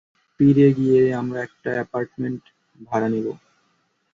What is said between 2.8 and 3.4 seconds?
ভাড়া নেব।